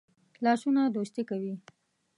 [0.43, 1.53] لاسونه دوستی کوي